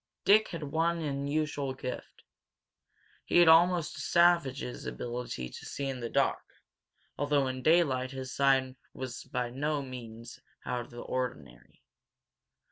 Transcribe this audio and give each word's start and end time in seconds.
Dick 0.25 0.47
had 0.47 0.63
one 0.63 0.97
unusual 0.97 1.75
gift. 1.75 2.23
He 3.23 3.37
had 3.37 3.47
almost 3.47 3.95
a 3.95 3.99
savage's 4.01 4.87
ability 4.87 5.47
to 5.49 5.65
see 5.67 5.85
in 5.87 5.99
the 5.99 6.09
dark, 6.09 6.41
although 7.19 7.45
in 7.45 7.61
daylight 7.61 8.09
his 8.09 8.33
sight 8.33 8.77
was 8.95 9.25
by 9.25 9.51
no 9.51 9.83
means 9.83 10.39
out 10.65 10.81
of 10.85 10.89
the 10.89 11.01
ordinary. 11.01 11.83